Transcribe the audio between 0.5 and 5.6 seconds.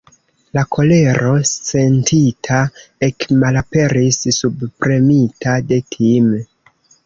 La kolero sentita ekmalaperis, subpremita